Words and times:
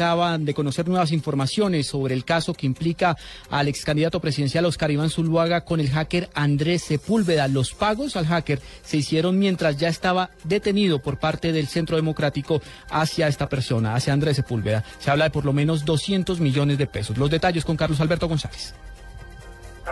acaban 0.00 0.46
de 0.46 0.54
conocer 0.54 0.88
nuevas 0.88 1.12
informaciones 1.12 1.86
sobre 1.86 2.14
el 2.14 2.24
caso 2.24 2.54
que 2.54 2.64
implica 2.64 3.18
al 3.50 3.68
ex 3.68 3.84
candidato 3.84 4.18
presidencial 4.18 4.64
Oscar 4.64 4.90
Iván 4.90 5.10
Zuluaga 5.10 5.60
con 5.60 5.78
el 5.78 5.90
hacker 5.90 6.30
Andrés 6.32 6.84
Sepúlveda. 6.84 7.48
Los 7.48 7.74
pagos 7.74 8.16
al 8.16 8.26
hacker 8.26 8.60
se 8.82 8.96
hicieron 8.96 9.38
mientras 9.38 9.76
ya 9.76 9.88
estaba 9.88 10.30
detenido 10.44 11.02
por 11.02 11.18
parte 11.18 11.52
del 11.52 11.66
Centro 11.66 11.96
Democrático 11.96 12.62
hacia 12.88 13.28
esta 13.28 13.50
persona, 13.50 13.94
hacia 13.94 14.14
Andrés 14.14 14.36
Sepúlveda. 14.36 14.84
Se 15.00 15.10
habla 15.10 15.24
de 15.24 15.30
por 15.32 15.44
lo 15.44 15.52
menos 15.52 15.84
200 15.84 16.40
millones 16.40 16.78
de 16.78 16.86
pesos. 16.86 17.18
Los 17.18 17.28
detalles 17.28 17.66
con 17.66 17.76
Carlos 17.76 18.00
Alberto 18.00 18.26
González. 18.26 18.74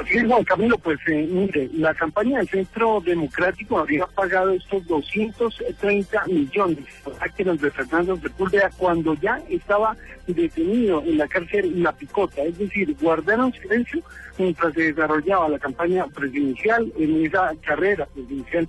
Así 0.00 0.16
es, 0.16 0.26
Juan 0.26 0.44
Camilo, 0.44 0.78
pues 0.78 0.98
eh, 1.08 1.26
mire, 1.28 1.68
la 1.72 1.92
campaña 1.92 2.38
del 2.38 2.48
Centro 2.48 3.00
Democrático 3.04 3.78
habría 3.78 4.06
pagado 4.06 4.50
estos 4.50 4.86
230 4.86 6.24
millones 6.26 6.84
a 7.20 7.26
de 7.26 7.70
Fernando 7.70 8.16
Sepúlveda 8.16 8.70
cuando 8.76 9.14
ya 9.14 9.42
estaba 9.48 9.96
detenido 10.28 11.02
en 11.02 11.18
la 11.18 11.26
cárcel 11.26 11.82
La 11.82 11.90
Picota, 11.90 12.42
es 12.42 12.56
decir, 12.58 12.94
guardaron 13.00 13.52
silencio 13.52 14.00
mientras 14.38 14.72
se 14.74 14.92
desarrollaba 14.92 15.48
la 15.48 15.58
campaña 15.58 16.06
presidencial 16.06 16.92
en 16.96 17.26
esa 17.26 17.52
carrera 17.64 18.06
presidencial 18.06 18.68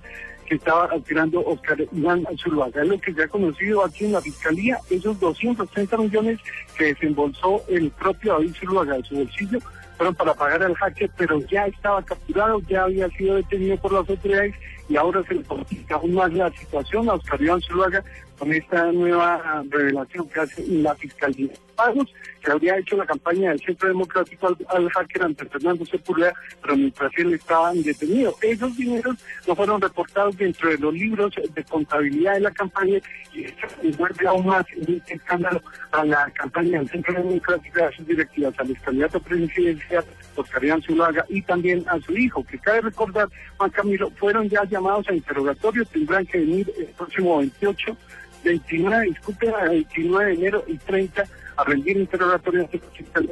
que 0.50 0.56
estaba 0.56 0.86
aspirando 0.86 1.44
Oscar 1.46 1.78
Iván 1.92 2.26
Zuluaga. 2.36 2.82
Es 2.82 2.88
lo 2.88 3.00
que 3.00 3.14
se 3.14 3.22
ha 3.22 3.28
conocido 3.28 3.84
aquí 3.84 4.06
en 4.06 4.12
la 4.12 4.20
Fiscalía, 4.20 4.78
esos 4.90 5.20
230 5.20 5.96
millones 5.96 6.40
que 6.76 6.86
desembolsó 6.86 7.62
el 7.68 7.92
propio 7.92 8.32
David 8.32 8.56
Zuluaga 8.58 8.96
de 8.96 9.04
su 9.04 9.14
bolsillo 9.14 9.60
fueron 9.96 10.16
para 10.16 10.34
pagar 10.34 10.64
al 10.64 10.74
hacker, 10.74 11.08
pero 11.16 11.38
ya 11.46 11.66
estaba 11.66 12.02
capturado, 12.02 12.60
ya 12.68 12.82
había 12.82 13.08
sido 13.10 13.36
detenido 13.36 13.76
por 13.76 13.92
las 13.92 14.10
autoridades 14.10 14.56
y 14.90 14.96
ahora 14.96 15.22
se 15.22 15.34
le 15.34 15.44
complica 15.44 15.94
aún 15.94 16.14
más 16.14 16.32
la 16.34 16.50
situación 16.50 17.08
a 17.08 17.14
Oscar 17.14 17.40
Iván 17.40 17.60
Zuluaga 17.62 18.04
con 18.36 18.52
esta 18.52 18.90
nueva 18.90 19.62
revelación 19.68 20.28
que 20.28 20.40
hace 20.40 20.66
la 20.66 20.94
Fiscalía. 20.96 21.52
Pagos 21.76 22.12
que 22.42 22.50
habría 22.50 22.78
hecho 22.78 22.96
la 22.96 23.06
campaña 23.06 23.50
del 23.50 23.60
Centro 23.60 23.88
Democrático 23.88 24.56
al, 24.68 24.90
hacker 24.90 25.22
ante 25.22 25.44
Fernando 25.44 25.84
Sepúlveda, 25.84 26.32
pero 26.62 26.76
mientras 26.76 27.12
él 27.18 27.34
estaba 27.34 27.72
detenido. 27.72 28.34
Esos 28.40 28.76
dineros 28.76 29.16
no 29.46 29.54
fueron 29.54 29.80
reportados 29.80 30.36
dentro 30.36 30.70
de 30.70 30.78
los 30.78 30.92
libros 30.92 31.34
de 31.54 31.64
contabilidad 31.64 32.34
de 32.34 32.40
la 32.40 32.50
campaña 32.50 32.98
y 33.32 33.44
esto 33.44 33.68
vuelve 33.98 34.26
aún 34.26 34.46
más 34.46 34.64
este 34.74 35.14
escándalo 35.14 35.62
a 35.92 36.04
la 36.04 36.30
campaña 36.30 36.78
del 36.78 36.88
Centro 36.88 37.14
Democrático 37.14 37.84
a 37.84 37.92
sus 37.92 38.06
directivas, 38.06 38.54
al 38.58 38.80
candidato 38.80 39.20
presidencial 39.20 40.04
Oscar 40.36 40.64
Iván 40.64 40.82
Zuluaga 40.82 41.24
y 41.28 41.42
también 41.42 41.84
a 41.88 42.00
su 42.00 42.16
hijo, 42.16 42.42
que 42.44 42.58
cabe 42.58 42.80
recordar, 42.80 43.28
Juan 43.58 43.70
Camilo, 43.70 44.10
fueron 44.12 44.48
ya 44.48 44.64
llamados 44.64 44.79
a 44.88 45.14
interrogatorio, 45.14 45.84
tendrán 45.84 46.26
que 46.26 46.38
venir 46.38 46.72
el 46.78 46.86
próximo 46.86 47.38
28 47.38 47.96
29, 48.44 49.06
disculpe, 49.06 49.52
29 49.52 50.24
de 50.24 50.34
enero 50.34 50.64
y 50.66 50.78
30 50.78 51.24
a 51.56 51.64
rendir 51.64 51.96
interrogatorio 51.98 52.68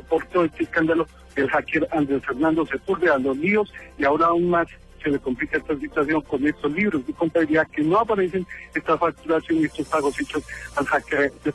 por 0.09 0.25
todo 0.27 0.45
este 0.45 0.65
escándalo 0.65 1.07
del 1.35 1.49
hacker 1.49 1.89
Andrés 1.93 2.23
Fernando 2.27 2.67
Sepúlveda, 2.67 3.19
los 3.19 3.37
líos 3.39 3.73
y 3.97 4.05
ahora 4.05 4.27
aún 4.27 4.51
más 4.51 4.69
se 5.03 5.09
le 5.11 5.19
complica 5.19 5.57
esta 5.57 5.79
situación 5.79 6.21
con 6.23 6.47
estos 6.47 6.73
libros 6.73 7.07
de 7.07 7.13
contabilidad 7.13 7.67
que 7.69 7.83
no 7.83 8.01
aparecen 8.01 8.47
esta 8.75 8.99
facturación 8.99 9.61
y 9.61 9.65
estos 9.65 9.87
pagos 9.89 10.21
hechos 10.21 10.43
al 10.77 10.85
hacker 10.87 11.33
de 11.45 11.55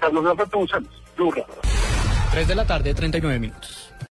Carlos 0.00 0.26
Alberto 0.26 0.58
González, 0.58 0.90
3 2.32 2.48
de 2.48 2.54
la 2.54 2.66
tarde, 2.66 2.92
39 2.92 3.38
minutos. 3.38 3.92